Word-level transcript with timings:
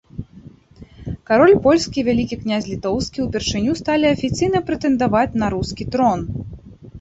Кароль 1.29 1.51
польскі 1.65 1.99
і 2.01 2.03
вялікі 2.07 2.37
князь 2.45 2.69
літоўскі 2.71 3.19
ўпершыню 3.27 3.77
сталі 3.83 4.05
афіцыйна 4.15 4.63
прэтэндаваць 4.71 5.37
на 5.43 5.47
рускі 5.57 5.83
трон. 5.99 6.19